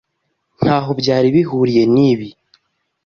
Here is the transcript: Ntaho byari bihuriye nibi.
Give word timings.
Ntaho 0.61 0.91
byari 1.01 1.27
bihuriye 1.35 1.83
nibi. 1.93 2.27